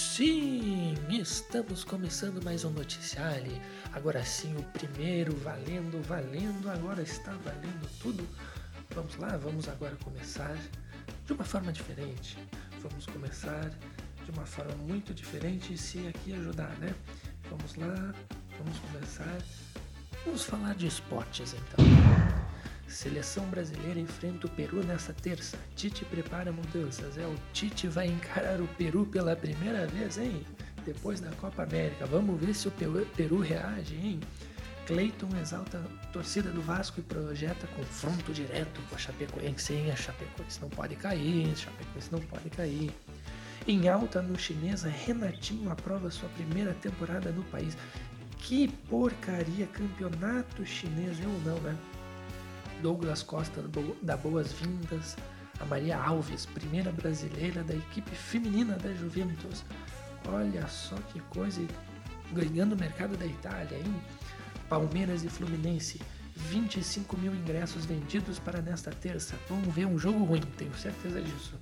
Sim, 0.00 0.94
estamos 1.10 1.84
começando 1.84 2.42
mais 2.42 2.64
um 2.64 2.70
noticiário. 2.70 3.52
Agora 3.92 4.24
sim, 4.24 4.56
o 4.56 4.62
primeiro 4.62 5.36
valendo, 5.36 6.02
valendo, 6.02 6.70
agora 6.70 7.02
está 7.02 7.32
valendo 7.44 7.86
tudo. 8.00 8.26
Vamos 8.94 9.14
lá, 9.16 9.36
vamos 9.36 9.68
agora 9.68 9.94
começar 10.02 10.56
de 11.26 11.32
uma 11.34 11.44
forma 11.44 11.70
diferente. 11.70 12.38
Vamos 12.80 13.04
começar 13.04 13.70
de 14.24 14.30
uma 14.30 14.46
forma 14.46 14.74
muito 14.76 15.12
diferente 15.12 15.76
se 15.76 16.06
aqui 16.08 16.32
ajudar, 16.32 16.74
né? 16.78 16.94
Vamos 17.50 17.74
lá, 17.74 18.14
vamos 18.56 18.78
começar. 18.78 19.38
Vamos 20.24 20.44
falar 20.44 20.76
de 20.76 20.86
esportes 20.86 21.52
então. 21.52 22.39
Seleção 22.90 23.46
brasileira 23.46 24.00
enfrenta 24.00 24.48
o 24.48 24.50
Peru 24.50 24.82
nessa 24.84 25.12
terça. 25.12 25.56
Tite 25.76 26.04
prepara 26.04 26.50
mudanças. 26.50 27.16
É, 27.16 27.24
o 27.24 27.34
Tite 27.52 27.86
vai 27.86 28.08
encarar 28.08 28.60
o 28.60 28.66
Peru 28.66 29.06
pela 29.06 29.36
primeira 29.36 29.86
vez, 29.86 30.18
hein? 30.18 30.44
Depois 30.84 31.20
da 31.20 31.30
Copa 31.32 31.62
América. 31.62 32.04
Vamos 32.06 32.40
ver 32.40 32.52
se 32.52 32.66
o 32.66 32.72
Peru 32.72 33.38
reage, 33.38 33.94
hein? 33.94 34.20
Cleiton 34.86 35.28
exalta 35.40 35.78
a 35.78 36.06
torcida 36.06 36.50
do 36.50 36.60
Vasco 36.60 36.98
e 36.98 37.02
projeta 37.02 37.64
confronto 37.68 38.32
direto 38.32 38.80
com 38.88 38.96
a 38.96 38.98
Chapecoense, 38.98 39.72
hein? 39.72 39.92
A 39.92 39.96
Chapecoense 39.96 40.60
não 40.60 40.68
pode 40.68 40.96
cair, 40.96 41.48
a 41.48 41.54
Chapecoense 41.54 42.10
não 42.10 42.20
pode 42.20 42.50
cair. 42.50 42.90
Em 43.68 43.88
alta 43.88 44.20
no 44.20 44.36
chinesa, 44.36 44.88
Renatinho 44.88 45.70
aprova 45.70 46.10
sua 46.10 46.28
primeira 46.30 46.74
temporada 46.74 47.30
no 47.30 47.44
país. 47.44 47.76
Que 48.38 48.66
porcaria, 48.88 49.68
campeonato 49.68 50.66
chinês, 50.66 51.20
eu 51.20 51.28
não, 51.44 51.60
né? 51.60 51.76
Douglas 52.80 53.22
Costa 53.22 53.62
dá 54.02 54.16
boas-vindas 54.16 55.16
a 55.60 55.64
Maria 55.66 55.98
Alves, 55.98 56.46
primeira 56.46 56.90
brasileira 56.90 57.62
da 57.62 57.74
equipe 57.74 58.10
feminina 58.10 58.76
da 58.76 58.92
Juventus. 58.94 59.64
Olha 60.26 60.66
só 60.68 60.96
que 61.12 61.20
coisa, 61.28 61.60
ganhando 62.32 62.72
o 62.72 62.78
mercado 62.78 63.16
da 63.16 63.26
Itália, 63.26 63.76
hein? 63.76 63.94
Palmeiras 64.68 65.22
e 65.24 65.28
Fluminense, 65.28 66.00
25 66.34 67.16
mil 67.18 67.34
ingressos 67.34 67.84
vendidos 67.84 68.38
para 68.38 68.62
nesta 68.62 68.90
terça. 68.90 69.34
Vamos 69.48 69.74
ver 69.74 69.86
um 69.86 69.98
jogo 69.98 70.24
ruim, 70.24 70.40
tenho 70.56 70.74
certeza 70.74 71.20
disso. 71.20 71.54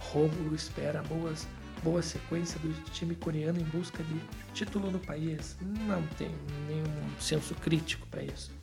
Rômulo 0.00 0.54
espera 0.54 1.02
boas, 1.04 1.46
boa 1.82 2.02
sequência 2.02 2.58
do 2.60 2.72
time 2.90 3.14
coreano 3.14 3.58
em 3.58 3.64
busca 3.64 4.02
de 4.02 4.20
título 4.52 4.90
no 4.90 4.98
país. 4.98 5.56
Não 5.60 6.02
tem 6.18 6.30
nenhum 6.68 7.18
senso 7.18 7.54
crítico 7.54 8.06
para 8.08 8.22
isso. 8.22 8.59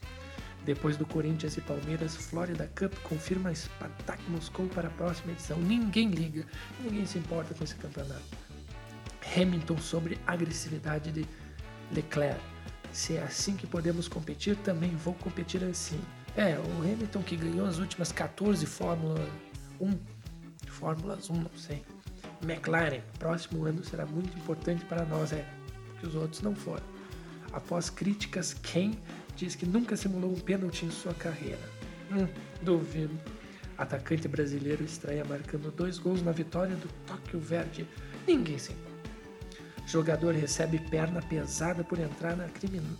Depois 0.67 0.97
do 0.97 1.05
Corinthians 1.05 1.55
e 1.55 1.61
Palmeiras, 1.61 2.13
Florida 2.13 2.69
Cup 2.75 2.93
confirma 3.01 3.55
Spartak 3.55 4.21
Moscou 4.29 4.67
para 4.67 4.89
a 4.89 4.91
próxima 4.91 5.31
edição. 5.31 5.57
Ninguém 5.57 6.09
liga, 6.09 6.45
ninguém 6.81 7.05
se 7.05 7.17
importa 7.17 7.53
com 7.53 7.63
esse 7.63 7.75
campeonato. 7.75 8.21
Hamilton 9.33 9.77
sobre 9.77 10.19
agressividade 10.27 11.13
de 11.13 11.25
Leclerc. 11.93 12.41
Se 12.91 13.15
é 13.15 13.23
assim 13.23 13.55
que 13.55 13.65
podemos 13.65 14.09
competir, 14.09 14.57
também 14.57 14.89
vou 14.97 15.13
competir 15.13 15.63
assim. 15.63 16.01
É, 16.35 16.59
o 16.59 16.81
Hamilton 16.81 17.23
que 17.23 17.37
ganhou 17.37 17.65
as 17.65 17.77
últimas 17.77 18.11
14 18.11 18.65
Fórmula 18.65 19.25
1, 19.79 19.97
Fórmulas 20.67 21.29
1, 21.29 21.33
não 21.33 21.57
sei. 21.57 21.81
McLaren, 22.43 22.99
próximo 23.17 23.65
ano 23.65 23.85
será 23.85 24.05
muito 24.05 24.37
importante 24.37 24.83
para 24.83 25.05
nós, 25.05 25.31
é, 25.31 25.47
que 26.01 26.07
os 26.07 26.13
outros 26.13 26.41
não 26.41 26.53
foram. 26.53 26.83
Após 27.53 27.89
críticas, 27.89 28.53
quem 28.53 28.99
diz 29.37 29.55
que 29.55 29.65
nunca 29.65 29.95
simulou 29.95 30.31
um 30.31 30.39
pênalti 30.39 30.85
em 30.85 30.91
sua 30.91 31.13
carreira. 31.13 31.61
Hum, 32.11 32.27
duvido. 32.61 33.17
Atacante 33.77 34.27
brasileiro 34.27 34.83
estreia 34.83 35.23
marcando 35.23 35.71
dois 35.71 35.99
gols 35.99 36.23
na 36.23 36.31
vitória 36.31 36.75
do 36.75 36.89
Tóquio 37.05 37.39
Verde. 37.39 37.87
Ninguém 38.27 38.57
se 38.57 38.71
importa. 38.71 38.87
Jogador 39.85 40.33
recebe 40.33 40.79
perna 40.79 41.21
pesada 41.21 41.83
por 41.83 41.99
entrar 41.99 42.35
na 42.35 42.49
criminosa. 42.49 42.97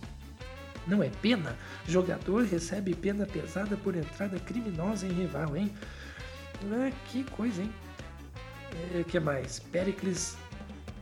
Não 0.86 1.02
é 1.02 1.10
pena? 1.20 1.54
Jogador 1.86 2.44
recebe 2.44 2.94
pena 2.94 3.26
pesada 3.26 3.76
por 3.76 3.94
entrada 3.94 4.38
criminosa 4.38 5.06
em 5.06 5.12
rival, 5.12 5.54
hein? 5.54 5.70
Ah, 6.72 6.90
que 7.10 7.24
coisa, 7.24 7.60
hein? 7.60 7.70
O 8.94 9.00
é, 9.00 9.04
que 9.04 9.20
mais? 9.20 9.58
Pericles 9.58 10.36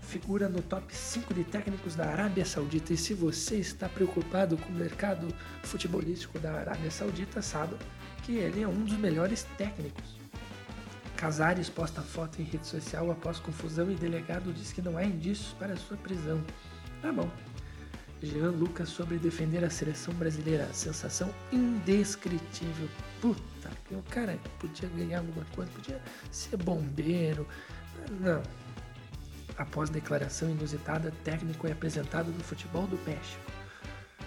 figura 0.07 0.49
no 0.49 0.63
top 0.63 0.95
5 0.95 1.35
de 1.35 1.45
técnicos 1.45 1.95
da 1.95 2.07
Arábia 2.07 2.45
Saudita. 2.45 2.93
E 2.93 2.97
se 2.97 3.13
você 3.13 3.57
está 3.57 3.89
preocupado 3.89 4.57
com 4.57 4.71
o 4.71 4.75
mercado 4.75 5.29
futebolístico 5.65 6.39
da 6.39 6.53
Arábia 6.53 6.91
Saudita, 6.91 7.43
saiba 7.43 7.77
que 8.23 8.37
ele 8.37 8.63
é 8.63 8.69
um 8.69 8.85
dos 8.85 8.97
melhores 8.97 9.45
técnicos. 9.59 10.17
Casares 11.17 11.69
posta 11.69 12.03
foto 12.03 12.41
em 12.41 12.45
rede 12.45 12.67
social 12.67 13.11
após 13.11 13.39
confusão 13.39 13.91
e 13.91 13.95
delegado 13.95 14.53
diz 14.53 14.73
que 14.73 14.83
não 14.83 14.97
há 14.97 15.05
indícios 15.05 15.53
para 15.59 15.77
sua 15.77 15.97
prisão. 15.97 16.43
Tá 17.03 17.13
bom. 17.13 17.29
Jean 18.23 18.51
Lucas 18.51 18.89
sobre 18.89 19.19
defender 19.19 19.65
a 19.65 19.71
seleção 19.71 20.15
brasileira. 20.15 20.69
Sensação 20.73 21.31
indescritível. 21.53 22.89
Puta, 23.21 23.71
o 23.91 24.03
cara 24.11 24.39
podia 24.59 24.89
ganhar 24.91 25.19
alguma 25.19 25.45
coisa, 25.55 25.71
podia 25.73 26.01
ser 26.31 26.57
bombeiro. 26.57 27.47
Não, 28.21 28.43
Após 29.59 29.89
declaração 29.89 30.51
inusitada, 30.51 31.13
técnico 31.25 31.67
é 31.67 31.73
apresentado 31.73 32.31
no 32.31 32.45
futebol 32.45 32.87
do 32.87 32.99
México. 33.07 33.53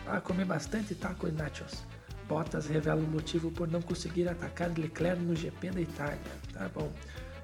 Ah, 0.07 0.19
comer 0.19 0.45
bastante 0.45 0.95
taco 0.95 1.28
e 1.28 1.31
nachos. 1.31 1.84
Bottas 2.28 2.67
revela 2.67 3.01
o 3.01 3.07
motivo 3.07 3.51
por 3.51 3.67
não 3.67 3.81
conseguir 3.81 4.28
atacar 4.28 4.72
Leclerc 4.78 5.22
no 5.22 5.35
GP 5.35 5.72
da 5.72 5.81
Itália. 5.81 6.19
Tá 6.53 6.69
bom. 6.69 6.91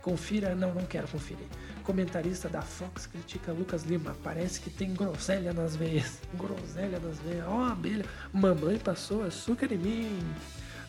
Confira, 0.01 0.53
não, 0.53 0.73
não 0.73 0.85
quero 0.85 1.07
conferir. 1.07 1.47
Comentarista 1.83 2.47
da 2.47 2.61
Fox 2.61 3.07
critica 3.07 3.51
Lucas 3.51 3.83
Lima. 3.83 4.15
Parece 4.23 4.59
que 4.61 4.69
tem 4.69 4.93
groselha 4.93 5.53
nas 5.53 5.75
veias. 5.75 6.19
Groselha 6.35 6.99
nas 6.99 7.17
veias. 7.19 7.45
Ó, 7.47 7.57
oh, 7.57 7.63
abelha. 7.63 8.05
Mamãe 8.31 8.77
passou 8.77 9.23
açúcar 9.23 9.71
em 9.71 9.77
mim. 9.77 10.35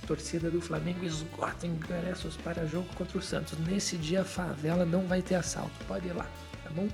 Torcida 0.06 0.50
do 0.50 0.60
Flamengo 0.60 1.04
esgota 1.04 1.66
ingressos 1.66 2.36
para 2.36 2.66
jogo 2.66 2.86
contra 2.94 3.18
o 3.18 3.22
Santos. 3.22 3.58
Nesse 3.58 3.96
dia 3.96 4.22
a 4.22 4.24
favela 4.24 4.84
não 4.84 5.06
vai 5.06 5.20
ter 5.20 5.34
assalto. 5.34 5.72
Pode 5.86 6.06
ir 6.06 6.12
lá 6.12 6.26
tá 6.66 6.70
bom? 6.74 6.88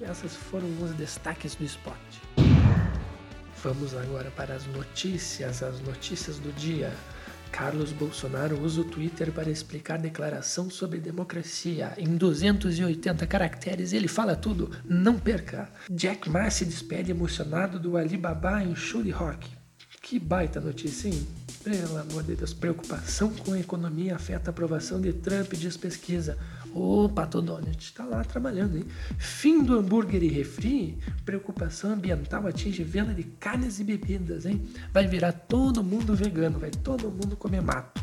E 0.00 0.04
essas 0.04 0.34
foram 0.34 0.68
os 0.82 0.92
destaques 0.92 1.54
do 1.54 1.64
esporte. 1.64 2.22
Vamos 3.62 3.94
agora 3.94 4.30
para 4.30 4.54
as 4.54 4.66
notícias, 4.66 5.62
as 5.62 5.80
notícias 5.80 6.38
do 6.38 6.52
dia. 6.52 6.92
Carlos 7.52 7.90
Bolsonaro 7.90 8.60
usa 8.60 8.80
o 8.80 8.84
Twitter 8.84 9.32
para 9.32 9.50
explicar 9.50 9.98
declaração 9.98 10.70
sobre 10.70 11.00
democracia. 11.00 11.92
Em 11.98 12.16
280 12.16 13.26
caracteres 13.26 13.92
ele 13.92 14.06
fala 14.06 14.36
tudo. 14.36 14.70
Não 14.84 15.18
perca. 15.18 15.68
Jack 15.90 16.30
Ma 16.30 16.48
se 16.48 16.64
despede 16.64 17.10
emocionado 17.10 17.78
do 17.78 17.96
Alibaba 17.96 18.62
em 18.62 18.72
de 18.72 19.10
rock. 19.10 19.59
Que 20.02 20.18
baita 20.18 20.60
notícia, 20.60 21.08
hein? 21.08 21.26
Pelo 21.62 21.98
amor 21.98 22.22
de 22.22 22.34
Deus, 22.34 22.54
preocupação 22.54 23.30
com 23.34 23.52
a 23.52 23.60
economia 23.60 24.16
afeta 24.16 24.48
a 24.48 24.52
aprovação 24.52 24.98
de 24.98 25.12
Trump, 25.12 25.52
diz 25.52 25.76
pesquisa. 25.76 26.38
Ô, 26.74 27.06
Pato 27.08 27.42
Donald, 27.42 27.76
está 27.78 28.04
lá 28.04 28.24
trabalhando, 28.24 28.78
hein? 28.78 28.86
Fim 29.18 29.62
do 29.62 29.78
hambúrguer 29.78 30.22
e 30.22 30.28
refri, 30.28 30.98
preocupação 31.24 31.92
ambiental 31.92 32.46
atinge 32.46 32.82
venda 32.82 33.12
de 33.12 33.24
carnes 33.24 33.78
e 33.78 33.84
bebidas, 33.84 34.46
hein? 34.46 34.66
Vai 34.90 35.06
virar 35.06 35.32
todo 35.32 35.84
mundo 35.84 36.16
vegano, 36.16 36.58
vai 36.58 36.70
todo 36.70 37.10
mundo 37.10 37.36
comer 37.36 37.60
mato. 37.60 38.02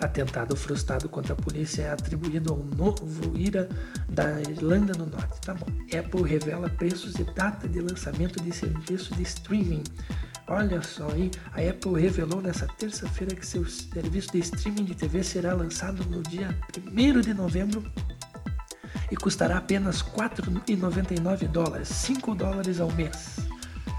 Atentado 0.00 0.54
frustrado 0.54 1.08
contra 1.08 1.32
a 1.32 1.36
polícia 1.36 1.82
é 1.82 1.90
atribuído 1.90 2.52
ao 2.52 2.58
novo 2.58 3.38
IRA 3.38 3.68
da 4.08 4.38
Irlanda 4.42 4.92
do 4.92 5.06
Norte. 5.06 5.40
Tá 5.40 5.54
bom. 5.54 5.66
Apple 5.96 6.28
revela 6.28 6.68
preços 6.68 7.14
e 7.14 7.24
data 7.24 7.66
de 7.66 7.80
lançamento 7.80 8.42
de 8.42 8.52
serviço 8.52 9.14
de 9.14 9.22
streaming. 9.22 9.82
Olha 10.48 10.82
só, 10.82 11.08
hein? 11.14 11.30
A 11.52 11.60
Apple 11.60 12.00
revelou 12.00 12.40
nessa 12.42 12.66
terça-feira 12.66 13.34
que 13.34 13.46
seu 13.46 13.64
serviço 13.66 14.32
de 14.32 14.40
streaming 14.40 14.84
de 14.84 14.94
TV 14.94 15.22
será 15.22 15.54
lançado 15.54 16.04
no 16.04 16.22
dia 16.22 16.56
1 16.76 17.20
de 17.20 17.32
novembro 17.32 17.84
e 19.10 19.16
custará 19.16 19.58
apenas 19.58 20.02
4,99 20.02 21.46
dólares, 21.48 21.88
5 21.88 22.34
dólares 22.34 22.80
ao 22.80 22.90
mês. 22.92 23.38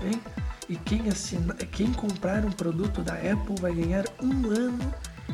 Hein? 0.01 0.19
E 0.67 0.75
quem, 0.75 1.07
assina, 1.07 1.53
quem 1.53 1.91
comprar 1.93 2.45
um 2.45 2.51
produto 2.51 3.01
da 3.01 3.13
Apple 3.13 3.55
vai 3.61 3.73
ganhar 3.73 4.05
um 4.21 4.49
ano 4.49 4.93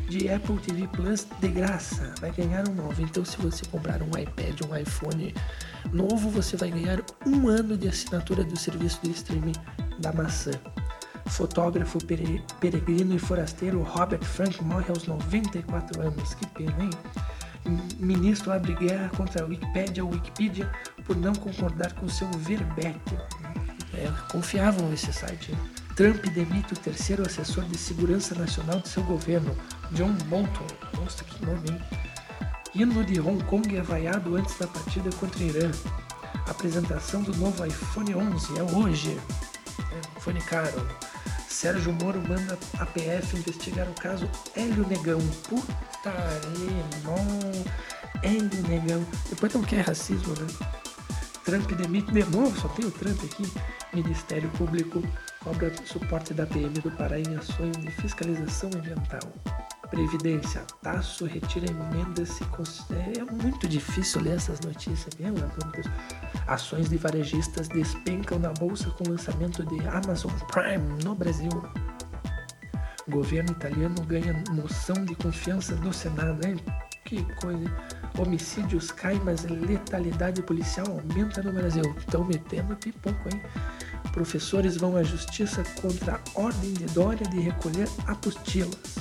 de 0.10 0.30
Apple 0.30 0.58
TV 0.58 0.88
Plus 0.88 1.26
de 1.40 1.48
graça. 1.48 2.14
Vai 2.20 2.32
ganhar 2.32 2.68
um 2.68 2.74
novo. 2.74 3.02
Então, 3.02 3.24
se 3.24 3.38
você 3.38 3.66
comprar 3.66 4.02
um 4.02 4.10
iPad, 4.18 4.62
um 4.70 4.76
iPhone 4.76 5.34
novo, 5.94 6.30
você 6.30 6.58
vai 6.58 6.72
ganhar 6.72 7.02
um 7.26 7.48
ano 7.48 7.78
de 7.78 7.88
assinatura 7.88 8.44
do 8.44 8.58
serviço 8.58 9.00
de 9.04 9.12
streaming 9.12 9.56
da 10.00 10.12
maçã. 10.12 10.52
Fotógrafo 11.30 12.00
peregrino 12.60 13.16
e 13.16 13.20
forasteiro 13.20 13.82
Robert 13.82 14.24
Frank 14.24 14.64
morre 14.64 14.90
aos 14.90 15.06
94 15.06 16.02
anos. 16.02 16.34
Que 16.34 16.48
pena, 16.48 16.84
hein? 16.84 16.90
Ministro 18.00 18.52
abre 18.52 18.74
guerra 18.74 19.10
contra 19.16 19.44
a 19.44 19.46
Wikipédia 19.46 20.04
Wikipedia 20.04 20.72
por 21.06 21.16
não 21.16 21.34
concordar 21.36 21.94
com 21.94 22.08
seu 22.08 22.30
verbete. 22.40 23.18
É, 23.94 24.12
confiavam 24.32 24.90
nesse 24.90 25.12
site. 25.12 25.56
Trump 25.96 26.24
demite 26.28 26.74
o 26.74 26.78
terceiro 26.78 27.24
assessor 27.24 27.66
de 27.66 27.78
segurança 27.78 28.34
nacional 28.36 28.80
de 28.80 28.88
seu 28.88 29.04
governo, 29.04 29.56
John 29.92 30.14
Bolton. 30.26 30.68
Nossa, 30.98 31.24
que 31.24 31.46
nome, 31.46 31.70
hein? 31.70 31.82
Hino 32.74 33.04
de 33.04 33.20
Hong 33.20 33.44
Kong 33.46 33.76
é 33.76 33.82
vaiado 33.82 34.36
antes 34.36 34.58
da 34.58 34.68
partida 34.68 35.10
contra 35.20 35.44
o 35.44 35.48
Irã. 35.48 35.72
Apresentação 36.48 37.22
do 37.22 37.36
novo 37.36 37.66
iPhone 37.66 38.16
11 38.16 38.60
é 38.60 38.64
hoje. 38.64 39.20
É, 39.92 40.20
iPhone 40.20 40.40
caro. 40.42 40.88
Sérgio 41.60 41.92
Moro 41.92 42.22
manda 42.26 42.58
a 42.80 42.86
PF 42.86 43.36
investigar 43.36 43.86
o 43.90 43.94
caso 43.94 44.30
Hélio 44.56 44.88
Negão. 44.88 45.20
Putaria, 45.50 46.86
não. 47.04 48.24
Hélio 48.24 48.68
Negão. 48.70 49.06
Depois 49.30 49.54
não 49.54 49.62
quer 49.62 49.82
racismo, 49.82 50.34
né? 50.40 50.48
Trump 51.44 51.70
demite 51.74 52.14
de 52.14 52.24
novo, 52.24 52.58
só 52.58 52.70
tem 52.70 52.86
o 52.86 52.92
Trump 52.92 53.20
aqui. 53.26 53.44
Ministério 53.94 54.50
Público 54.52 55.04
cobra 55.44 55.74
suporte 55.86 56.34
da 56.34 56.46
PM 56.46 56.70
do 56.80 56.92
Pará 56.92 57.20
em 57.20 57.36
ações 57.36 57.76
de 57.76 57.92
fiscalização 57.92 58.70
ambiental. 58.74 59.20
Previdência, 59.90 60.62
Tasso 60.84 61.26
retira 61.26 61.66
emendas. 61.70 62.40
É 62.92 63.24
muito 63.44 63.68
difícil 63.68 64.22
ler 64.22 64.36
essas 64.36 64.60
notícias, 64.60 65.14
meu 65.18 65.34
Deus. 65.34 65.88
Ações 66.48 66.90
de 66.90 66.98
varejistas 66.98 67.68
despencam 67.68 68.38
na 68.40 68.54
bolsa 68.54 68.90
com 68.92 69.10
lançamento 69.10 69.66
de 69.66 69.80
Amazon 69.88 70.32
Prime 70.52 71.04
no 71.04 71.16
Brasil. 71.16 71.50
Governo 73.10 73.52
italiano 73.52 74.02
ganha 74.04 74.44
moção 74.52 75.04
de 75.06 75.16
confiança 75.16 75.76
no 75.76 75.92
Senado, 75.92 76.46
hein? 76.48 76.58
Que 77.06 77.24
coisa. 77.42 77.66
Homicídios 78.20 78.92
caem, 78.92 79.20
mas 79.26 79.44
letalidade 79.44 80.44
policial 80.44 80.86
aumenta 80.88 81.42
no 81.42 81.52
Brasil. 81.52 81.84
Estão 81.98 82.24
metendo 82.24 82.76
pipoco, 82.76 83.30
hein? 83.34 83.42
Professores 84.12 84.78
vão 84.78 84.96
à 84.96 85.02
justiça 85.02 85.64
contra 85.82 86.16
a 86.16 86.40
ordem 86.40 86.74
de 86.74 86.86
Dória 86.86 87.28
de 87.28 87.40
recolher 87.40 87.88
apostilas. 88.06 88.98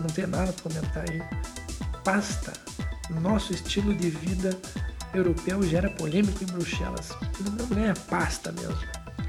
Não 0.00 0.08
tem 0.08 0.26
nada 0.26 0.52
para 0.52 0.62
comentar 0.62 1.04
aí. 1.08 1.22
Pasta. 2.04 2.52
Nosso 3.20 3.52
estilo 3.52 3.94
de 3.94 4.10
vida 4.10 4.58
europeu 5.14 5.62
gera 5.62 5.90
polêmica 5.90 6.44
em 6.44 6.46
Bruxelas. 6.46 7.10
Não 7.70 7.84
é 7.84 7.94
pasta 8.08 8.52
mesmo. 8.52 8.78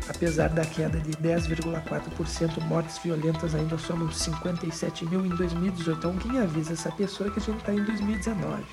Apesar 0.09 0.49
da 0.49 0.65
queda 0.65 0.99
de 0.99 1.11
10,4%, 1.11 2.61
mortes 2.63 2.97
violentas 2.97 3.53
ainda 3.53 3.77
somam 3.77 4.11
57 4.11 5.05
mil 5.05 5.25
em 5.25 5.29
2018. 5.29 5.97
Então 5.97 6.17
quem 6.17 6.39
avisa 6.39 6.73
essa 6.73 6.91
pessoa 6.91 7.29
que 7.29 7.39
a 7.39 7.41
gente 7.41 7.59
está 7.59 7.73
em 7.73 7.83
2019? 7.83 8.63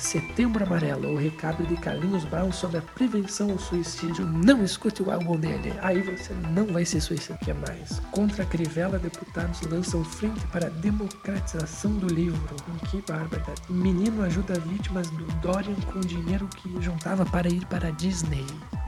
Setembro 0.00 0.64
Amarelo, 0.64 1.12
o 1.12 1.16
recado 1.16 1.62
de 1.66 1.76
Carlinhos 1.76 2.24
Brown 2.24 2.50
sobre 2.50 2.78
a 2.78 2.82
prevenção 2.82 3.50
ao 3.50 3.58
suicídio. 3.58 4.26
Não 4.26 4.64
escute 4.64 5.02
o 5.02 5.10
álbum 5.10 5.38
dele, 5.38 5.74
aí 5.82 6.00
você 6.00 6.32
não 6.32 6.66
vai 6.66 6.86
se 6.86 6.98
suicidar. 7.02 7.38
que 7.40 7.52
mais? 7.52 8.00
Contra 8.10 8.42
a 8.42 8.46
Crivella, 8.46 8.98
deputados 8.98 9.60
lançam 9.60 10.02
frente 10.02 10.40
para 10.46 10.68
a 10.68 10.70
democratização 10.70 11.92
do 11.92 12.06
livro. 12.06 12.56
Que 12.90 13.02
barbaridade. 13.02 13.60
Menino 13.68 14.22
ajuda 14.22 14.58
vítimas 14.60 15.10
do 15.10 15.26
Dorian 15.42 15.74
com 15.92 16.00
dinheiro 16.00 16.48
que 16.48 16.80
juntava 16.80 17.26
para 17.26 17.48
ir 17.48 17.66
para 17.66 17.88
a 17.88 17.90
Disney. 17.90 18.46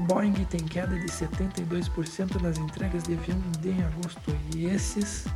Boeing 0.08 0.32
tem 0.46 0.64
queda 0.64 0.98
de 0.98 1.06
72% 1.06 2.40
nas 2.40 2.56
entregas 2.56 3.02
de 3.02 3.12
avião 3.12 3.38
em 3.62 3.82
agosto. 3.84 4.34
E 4.56 4.64
esses, 4.64 5.26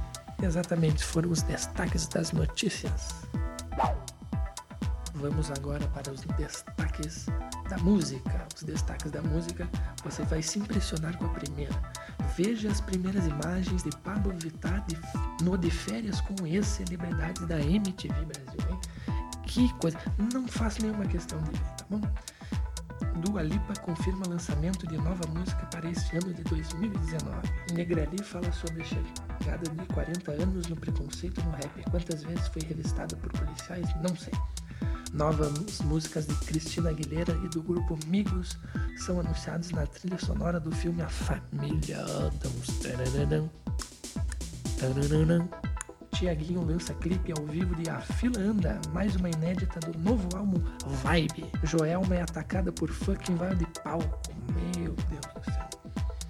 exatamente, 0.43 1.05
foram 1.05 1.31
os 1.31 1.43
destaques 1.43 2.09
das 2.09 2.33
notícias. 2.33 3.27
Vamos 5.19 5.51
agora 5.51 5.87
para 5.89 6.13
os 6.13 6.21
destaques 6.37 7.27
da 7.71 7.79
música. 7.79 8.47
Os 8.55 8.63
destaques 8.63 9.11
da 9.11 9.23
música, 9.23 9.69
você 10.05 10.23
vai 10.25 10.43
se 10.43 10.59
impressionar 10.59 11.17
com 11.17 11.25
a 11.25 11.29
primeira. 11.31 11.73
Veja 12.37 12.71
as 12.71 12.83
primeiras 12.83 13.27
imagens 13.27 13.83
de 13.83 13.91
Pablo 13.99 14.35
Vittar 14.37 14.85
de, 14.87 14.99
no 15.43 15.57
de 15.57 15.71
férias 15.71 16.21
com 16.21 16.47
ex-celebridade 16.47 17.47
da 17.47 17.59
MTV 17.61 18.27
Brasil. 18.27 18.71
Hein? 18.71 18.81
Que 19.45 19.73
coisa! 19.75 19.99
Não 20.33 20.47
faço 20.47 20.83
nenhuma 20.83 21.07
questão 21.07 21.39
de 21.45 21.51
ver, 21.51 21.71
tá 21.77 21.87
bom? 21.89 22.01
Dua 23.23 23.43
Lipa 23.43 23.73
confirma 23.81 24.29
lançamento 24.29 24.87
de 24.87 24.99
nova 24.99 25.27
música 25.29 25.65
para 25.67 25.89
este 25.91 26.15
ano 26.17 26.35
de 26.35 26.43
2019. 26.45 27.49
Negrali 27.73 28.23
fala 28.23 28.53
sobre 28.53 28.85
chegada 28.85 29.71
de 29.71 29.87
40 29.87 30.31
anos 30.33 30.67
no 30.67 30.77
preconceito 30.77 31.43
no 31.43 31.53
rap. 31.53 31.91
Quantas 31.91 32.23
vezes 32.23 32.47
foi 32.49 32.63
revistada 32.63 33.17
por 33.17 33.33
policiais? 33.33 33.89
Não 34.03 34.15
sei. 34.15 34.35
Novas 35.13 35.81
músicas 35.81 36.27
de 36.27 36.35
Cristina 36.35 36.91
Aguilera 36.91 37.33
e 37.45 37.49
do 37.49 37.63
grupo 37.63 37.99
Migos 38.07 38.59
são 38.99 39.21
anunciadas 39.21 39.71
na 39.71 39.87
trilha 39.87 40.19
sonora 40.19 40.61
do 40.61 40.71
filme 40.73 41.03
A 41.03 41.09
Família 41.09 42.01
Adams. 42.01 42.67
Tiaguinho 46.13 46.63
lança 46.65 46.95
clipe 46.95 47.33
ao 47.39 47.45
vivo 47.47 47.75
de 47.75 47.91
A 47.91 48.01
Fila 48.01 48.41
Anda, 48.41 48.81
mais 48.93 49.17
uma 49.17 49.29
inédita 49.29 49.81
do 49.81 49.99
novo 49.99 50.29
álbum 50.37 50.63
Vibe. 51.03 51.51
Joelma 51.63 52.15
é 52.15 52.23
atacada 52.23 52.73
por 52.73 52.91
fã 52.91 53.15
que 53.15 53.33
invade 53.33 53.67
palco. 53.85 54.35
Meu 54.55 54.95
Deus 54.95 55.27
do 55.35 55.45
céu. 55.45 55.69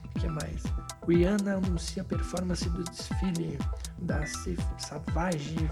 O 0.04 0.18
que 0.18 0.28
mais? 0.28 0.62
Rihanna 1.06 1.54
anuncia 1.54 2.02
a 2.02 2.04
performance 2.04 2.68
do 2.68 2.82
desfile 2.82 3.58
da 3.98 4.26
Savage 4.26 5.70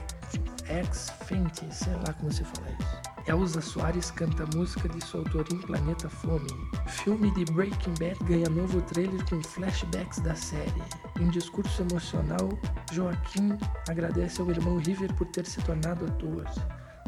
X 0.67 1.11
Fenty, 1.27 1.67
sei 1.71 1.93
lá 1.95 2.13
como 2.15 2.33
se 2.33 2.45
fala 2.45 2.69
isso. 2.79 3.15
Elza 3.27 3.61
Soares 3.61 4.11
canta 4.11 4.45
música 4.55 4.87
de 4.89 5.03
sua 5.03 5.21
autoria 5.21 5.57
em 5.59 5.63
Planeta 5.63 6.11
Fome. 6.11 6.49
Filme 6.87 7.31
de 7.33 7.45
Breaking 7.53 7.95
Bad 7.99 8.23
ganha 8.25 8.49
novo 8.51 8.83
trailer 8.83 9.25
com 9.29 9.43
flashbacks 9.43 10.21
da 10.21 10.35
série. 10.35 10.83
Em 11.19 11.29
discurso 11.31 11.83
emocional, 11.83 12.51
Joaquim 12.93 13.57
agradece 13.89 14.43
ao 14.43 14.51
irmão 14.51 14.77
River 14.77 15.13
por 15.15 15.27
ter 15.29 15.47
se 15.47 15.61
tornado 15.63 16.05
ator. 16.05 16.45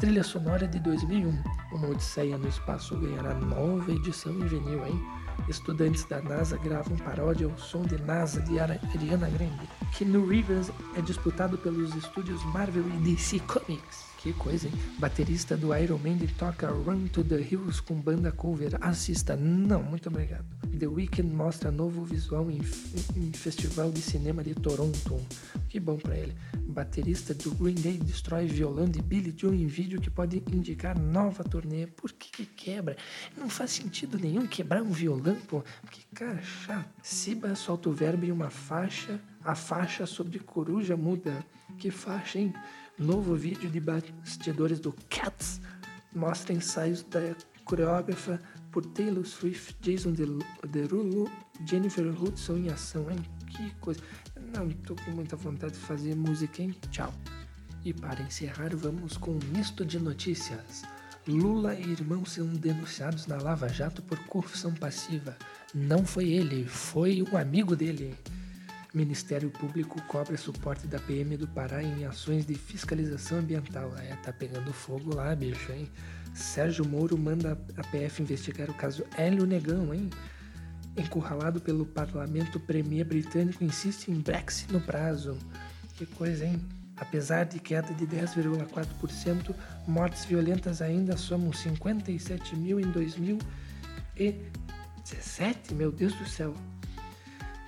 Trilha 0.01 0.23
sonora 0.23 0.67
de 0.67 0.79
2001. 0.79 1.43
Uma 1.73 1.89
Odisseia 1.89 2.39
no 2.39 2.49
Espaço 2.49 2.99
ganhará 2.99 3.35
nova 3.35 3.91
edição 3.91 4.33
em 4.33 4.47
vinil, 4.47 4.87
hein? 4.87 5.03
Estudantes 5.49 6.05
da 6.05 6.21
NASA 6.21 6.57
gravam 6.57 6.97
paródia 6.97 7.47
ao 7.47 7.57
som 7.59 7.83
de 7.83 7.97
NASA 8.03 8.41
de 8.43 8.59
Ariana 8.59 9.29
Grande. 9.31 9.69
Que 9.93 10.05
no 10.05 10.27
Rivers 10.27 10.71
é 10.97 11.01
disputado 11.01 11.57
pelos 11.59 11.95
estúdios 11.95 12.43
Marvel 12.47 12.85
e 12.89 12.99
DC 12.99 13.41
Comics. 13.41 14.16
Que 14.27 14.33
coisa, 14.33 14.67
hein? 14.67 14.73
Baterista 14.99 15.57
do 15.57 15.73
Iron 15.73 15.99
Maiden 15.99 16.27
toca 16.37 16.69
Run 16.69 17.07
to 17.07 17.23
the 17.23 17.37
Hills 17.37 17.81
com 17.81 17.95
banda 17.95 18.33
cover. 18.33 18.77
Assista. 18.81 19.37
Não, 19.37 19.81
muito 19.85 20.09
obrigado. 20.09 20.45
The 20.77 20.89
Weeknd 20.89 21.33
mostra 21.33 21.71
novo 21.71 22.05
visual 22.05 22.51
em, 22.51 22.61
em 23.15 23.33
Festival 23.33 23.93
de 23.93 24.03
Cinema 24.03 24.43
de 24.43 24.53
Toronto. 24.53 25.25
Que 25.69 25.79
bom 25.79 25.97
para 25.97 26.17
ele. 26.17 26.35
Baterista 26.67 27.35
do 27.35 27.55
Green 27.55 27.77
Day 27.77 27.99
destrói 27.99 28.47
violão 28.47 28.89
de 28.89 29.01
Billy 29.01 29.33
Joe 29.37 29.57
em 29.57 29.69
vídeo 29.69 30.01
que 30.01 30.11
pode 30.11 30.43
indicar 30.51 30.99
nova 30.99 31.45
turnê. 31.45 31.87
Por 31.87 32.11
que, 32.11 32.29
que 32.29 32.47
quebra? 32.47 32.97
Não 33.39 33.49
faz 33.49 33.71
sentido 33.71 34.19
nenhum 34.19 34.45
quebrar 34.45 34.83
um 34.83 34.91
violão, 34.91 35.37
pô. 35.47 35.63
Que 35.89 36.05
cara 36.13 36.43
chato. 36.43 36.91
Siba 37.01 37.55
solta 37.55 37.89
o 37.89 37.93
verbo 37.93 38.25
em 38.25 38.33
uma 38.33 38.51
faixa. 38.51 39.21
A 39.45 39.55
faixa 39.55 40.05
sobre 40.05 40.41
coruja 40.41 40.97
muda. 40.97 41.47
Que 41.79 41.93
faixa, 41.93 42.41
hein? 42.41 42.53
Novo 42.99 43.35
vídeo 43.35 43.69
de 43.69 43.79
bastidores 43.79 44.81
do 44.81 44.91
Cats 45.11 45.61
mostra 46.15 46.55
ensaios 46.55 47.03
da 47.03 47.21
coreógrafa 47.63 48.41
por 48.73 48.87
Taylor 48.87 49.27
Swift, 49.27 49.77
Jason 49.83 50.15
Derulo, 50.67 51.31
Jennifer 51.67 52.07
Hudson 52.07 52.57
em 52.57 52.71
ação, 52.71 53.11
hein? 53.11 53.19
Que 53.49 53.71
coisa. 53.81 54.01
Não 54.55 54.71
tô 54.71 54.97
com 54.97 55.11
muita 55.11 55.37
vontade 55.37 55.75
de 55.75 55.81
fazer 55.81 56.17
música, 56.17 56.63
hein? 56.63 56.75
Tchau. 56.91 57.13
E 57.85 57.93
para 57.93 58.23
encerrar, 58.23 58.75
vamos 58.75 59.19
com 59.19 59.33
um 59.33 59.41
misto 59.53 59.85
de 59.85 59.99
notícias. 59.99 60.83
Lula 61.29 61.75
e 61.75 61.91
irmão 61.91 62.25
são 62.25 62.47
denunciados 62.47 63.27
na 63.27 63.37
Lava 63.37 63.69
Jato 63.69 64.01
por 64.01 64.19
corrupção 64.21 64.73
passiva. 64.73 65.37
Não 65.75 66.07
foi 66.07 66.31
ele, 66.31 66.65
foi 66.65 67.23
um 67.31 67.37
amigo 67.37 67.77
dele. 67.77 68.17
Ministério 68.97 69.51
Público 69.51 70.01
cobra 70.05 70.39
suporte 70.39 70.87
da 70.87 70.99
PM 70.99 71.37
do 71.37 71.47
Pará 71.47 71.83
em 71.83 72.07
ações 72.07 72.47
de 72.47 72.55
fiscalização 72.55 73.41
ambiental. 73.41 73.93
É, 73.99 74.17
tá 74.17 74.33
pegando 74.33 74.73
fogo 74.73 75.15
lá, 75.15 75.37
bicho, 75.37 75.71
hein? 75.71 75.91
Sérgio 76.33 76.83
Moro 76.83 77.19
manda 77.19 77.61
a 77.77 77.85
PF 77.85 78.23
investigar 78.23 78.71
o 78.71 78.75
caso 78.75 79.05
Hélio 79.19 79.45
Negão, 79.45 79.93
hein? 79.93 80.09
Encurralado 80.97 81.61
pelo 81.61 81.85
parlamento, 81.85 82.59
Premier 82.59 83.05
britânico 83.05 83.63
insiste 83.63 84.11
em 84.11 84.19
Brexit 84.19 84.73
no 84.73 84.81
prazo. 84.81 85.37
Que 85.95 86.07
coisa, 86.07 86.47
hein? 86.47 86.59
Apesar 86.97 87.45
de 87.45 87.61
queda 87.61 87.93
de 87.93 88.07
10,4%, 88.07 89.55
mortes 89.87 90.25
violentas 90.25 90.81
ainda 90.81 91.19
somam 91.19 91.53
57 91.53 92.57
mil 92.57 92.81
em 92.81 92.91
2017. 92.91 95.75
Meu 95.75 95.93
Deus 95.93 96.15
do 96.15 96.27
céu! 96.27 96.55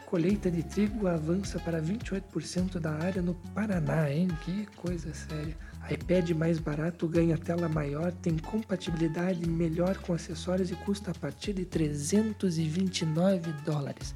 Colheita 0.09 0.50
de 0.50 0.62
trigo 0.62 1.07
avança 1.07 1.61
para 1.61 1.83
28% 1.83 2.81
da 2.81 2.93
área 2.93 3.21
no 3.21 3.35
Paraná, 3.55 4.11
hein? 4.11 4.29
Que 4.43 4.65
coisa 4.75 5.12
séria. 5.12 5.55
iPad 5.91 6.31
mais 6.31 6.59
barato 6.59 7.07
ganha 7.07 7.37
tela 7.37 7.69
maior, 7.69 8.11
tem 8.11 8.38
compatibilidade 8.38 9.47
melhor 9.47 9.99
com 9.99 10.15
acessórios 10.15 10.71
e 10.71 10.75
custa 10.77 11.11
a 11.11 11.15
partir 11.15 11.53
de 11.53 11.67
329 11.67 13.53
dólares. 13.67 14.15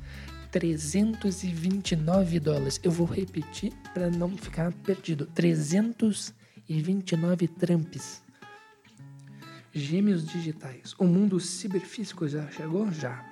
329 0.51 2.41
dólares. 2.41 2.81
Eu 2.83 2.91
vou 2.91 3.07
repetir 3.07 3.75
para 3.93 4.09
não 4.09 4.31
ficar 4.31 4.73
perdido. 4.73 5.27
329 5.27 7.49
tramps. 7.49 8.23
Gêmeos 9.75 10.27
digitais. 10.27 10.95
O 10.99 11.05
mundo 11.05 11.39
ciberfísico 11.39 12.27
já 12.27 12.51
chegou? 12.51 12.91
Já. 12.91 13.32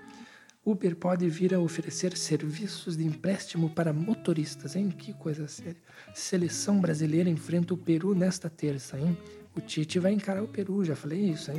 Uber 0.64 0.95
pode 0.95 1.29
vir 1.29 1.55
a 1.55 1.59
oferecer 1.59 2.17
serviços 2.17 2.97
de 2.97 3.05
empréstimo 3.05 3.71
para 3.71 3.95
motoristas, 3.95 4.76
hein? 4.76 4.90
Que 4.90 5.14
coisa 5.14 5.49
séria. 5.49 5.76
Seleção 6.14 6.81
brasileira 6.81 7.31
enfrenta 7.31 7.73
o 7.73 7.79
Peru 7.79 8.14
nesta 8.14 8.50
terça, 8.50 8.99
hein? 8.99 9.17
O 9.57 9.61
Tite 9.61 9.99
vai 9.99 10.12
encarar 10.12 10.43
o 10.43 10.49
Peru, 10.49 10.85
já 10.85 10.95
falei 10.95 11.31
isso, 11.31 11.50
hein? 11.50 11.59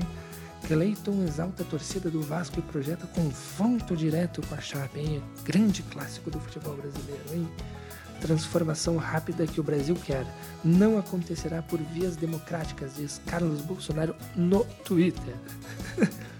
Cleiton 0.68 1.24
exalta 1.24 1.64
a 1.64 1.66
torcida 1.66 2.12
do 2.12 2.22
Vasco 2.22 2.60
e 2.60 2.62
projeta 2.62 3.08
confronto 3.08 3.98
direto 3.98 4.42
com 4.48 4.54
a 4.54 4.62
Chape, 4.62 5.00
hein? 5.00 5.24
Grande 5.44 5.82
clássico 5.84 6.30
do 6.30 6.40
futebol 6.40 6.76
brasileiro, 6.76 7.24
hein? 7.34 7.50
transformação 8.22 8.98
rápida 8.98 9.48
que 9.48 9.60
o 9.60 9.64
Brasil 9.64 9.96
quer 9.96 10.24
não 10.64 10.98
acontecerá 11.00 11.62
por 11.62 11.80
vias 11.80 12.16
democráticas, 12.16 12.96
diz 12.96 13.20
Carlos 13.26 13.62
Bolsonaro 13.62 14.16
no 14.36 14.64
Twitter. 14.86 15.36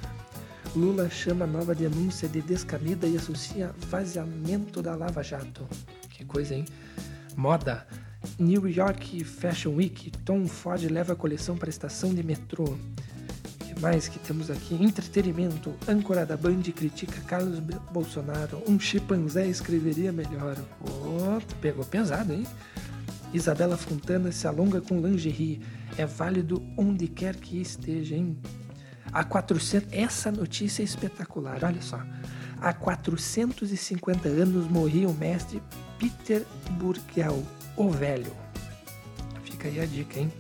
Lula 0.76 1.10
chama 1.10 1.46
nova 1.46 1.76
denúncia 1.76 2.28
de 2.28 2.42
descamida 2.42 3.08
e 3.08 3.18
associa 3.18 3.74
vaziamento 3.90 4.82
da 4.82 4.96
Lava 4.96 5.22
Jato. 5.22 5.68
Que 6.10 6.24
coisa, 6.24 6.56
hein? 6.56 6.66
Moda. 7.36 7.86
New 8.40 8.68
York 8.68 9.24
Fashion 9.24 9.76
Week. 9.76 10.12
Tom 10.24 10.48
Ford 10.48 10.84
leva 10.84 11.14
a 11.14 11.16
coleção 11.16 11.58
para 11.58 11.70
a 11.70 11.72
estação 11.72 12.14
de 12.14 12.24
metrô 12.24 12.78
mais 13.82 14.08
que 14.08 14.20
temos 14.20 14.52
aqui? 14.52 14.76
Entretenimento. 14.76 15.74
Âncora 15.90 16.24
da 16.24 16.38
Band 16.38 16.62
critica 16.62 17.20
Carlos 17.22 17.60
Bolsonaro. 17.92 18.62
Um 18.68 18.80
chimpanzé 18.80 19.48
escreveria 19.48 20.12
melhor. 20.12 20.56
Oh, 20.82 21.42
pegou 21.60 21.84
pesado, 21.84 22.32
hein? 22.32 22.46
Isabela 23.34 23.76
Fontana 23.76 24.32
se 24.32 24.46
alonga 24.46 24.80
com 24.80 25.02
lingerie. 25.02 25.62
É 25.98 26.06
válido 26.06 26.64
onde 26.78 27.08
quer 27.08 27.36
que 27.36 27.60
esteja, 27.60 28.16
hein? 28.16 28.38
Há 29.14 29.24
400... 29.24 29.92
Essa 29.92 30.32
notícia 30.32 30.82
é 30.82 30.86
espetacular, 30.86 31.64
olha 31.64 31.82
só. 31.82 32.02
Há 32.60 32.74
450 32.74 34.30
anos 34.30 34.68
morria 34.70 35.10
o 35.10 35.14
mestre 35.14 35.62
Peter 35.98 36.46
Burgel, 36.72 37.44
o 37.76 37.90
velho. 37.90 38.32
Fica 39.44 39.68
aí 39.68 39.80
a 39.80 39.86
dica, 39.86 40.20
hein? 40.20 40.32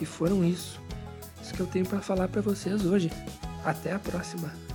E 0.00 0.06
foram 0.06 0.44
isso 0.44 0.80
isso 1.50 1.56
que 1.56 1.60
eu 1.60 1.66
tenho 1.66 1.84
para 1.84 2.00
falar 2.00 2.28
para 2.28 2.40
vocês 2.40 2.86
hoje. 2.86 3.10
Até 3.64 3.92
a 3.92 3.98
próxima! 3.98 4.69